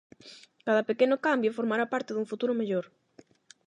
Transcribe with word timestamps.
Cada 0.65 0.87
pequeno 0.89 1.15
cambio 1.27 1.55
formará 1.57 1.85
parte 1.93 2.11
dun 2.13 2.29
futuro 2.31 2.57
mellor. 2.59 2.85